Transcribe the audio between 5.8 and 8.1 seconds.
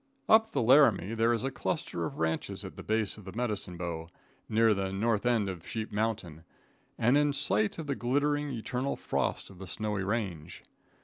Mountain, and in sight of the